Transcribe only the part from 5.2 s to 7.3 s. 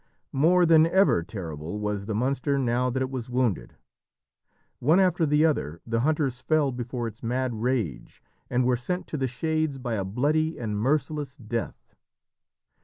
the other the hunters fell before its